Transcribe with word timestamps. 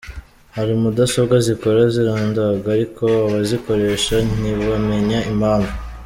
Hari 0.55 0.73
mudasobwa 0.81 1.35
zikora 1.45 1.81
zirandaga 1.93 2.67
ariko 2.77 3.03
abazikoresha 3.27 4.15
nyibamenye 4.39 5.17
impamvu. 5.31 5.73